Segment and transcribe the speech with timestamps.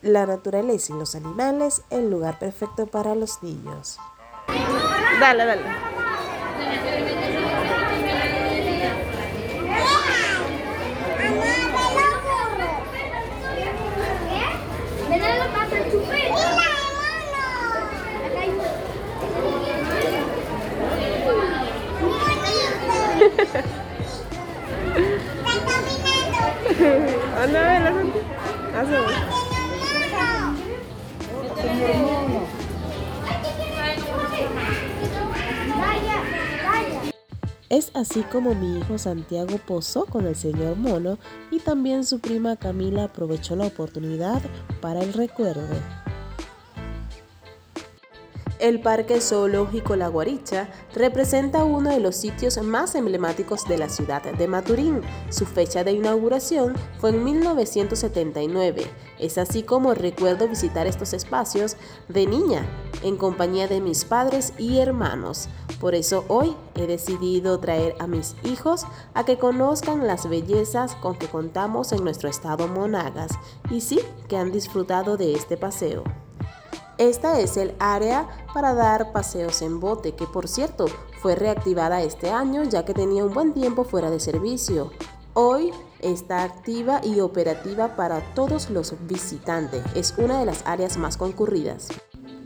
[0.00, 3.98] La naturaleza y los animales, el lugar perfecto para los niños.
[5.20, 5.62] Dale, dale.
[27.42, 29.37] Anda a ver,
[37.70, 41.18] Es así como mi hijo Santiago posó con el señor Mono
[41.50, 44.40] y también su prima Camila aprovechó la oportunidad
[44.80, 45.66] para el recuerdo.
[48.58, 54.20] El Parque Zoológico La Guaricha representa uno de los sitios más emblemáticos de la ciudad
[54.20, 55.00] de Maturín.
[55.30, 58.84] Su fecha de inauguración fue en 1979.
[59.20, 61.76] Es así como recuerdo visitar estos espacios
[62.08, 62.66] de niña,
[63.04, 65.48] en compañía de mis padres y hermanos.
[65.80, 71.14] Por eso hoy he decidido traer a mis hijos a que conozcan las bellezas con
[71.14, 73.30] que contamos en nuestro estado Monagas
[73.70, 76.02] y sí que han disfrutado de este paseo.
[76.98, 80.86] Esta es el área para dar paseos en bote, que por cierto
[81.22, 84.90] fue reactivada este año ya que tenía un buen tiempo fuera de servicio.
[85.32, 89.84] Hoy está activa y operativa para todos los visitantes.
[89.94, 91.88] Es una de las áreas más concurridas.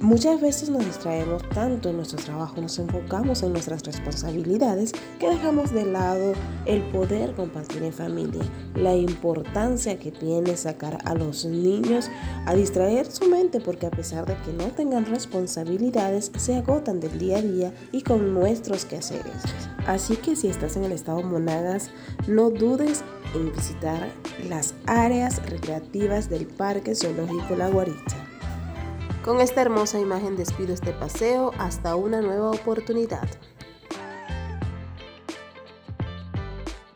[0.00, 5.72] Muchas veces nos distraemos tanto en nuestro trabajo, nos enfocamos en nuestras responsabilidades que dejamos
[5.74, 6.32] de lado
[6.64, 8.42] el poder compartir en familia,
[8.74, 12.08] la importancia que tiene sacar a los niños
[12.46, 17.18] a distraer su mente porque a pesar de que no tengan responsabilidades se agotan del
[17.18, 19.42] día a día y con nuestros quehaceres.
[19.86, 21.90] Así que si estás en el estado Monagas,
[22.26, 24.08] no dudes en visitar
[24.48, 28.29] las áreas recreativas del Parque Zoológico La Guaricha.
[29.24, 33.28] Con esta hermosa imagen despido este paseo hasta una nueva oportunidad.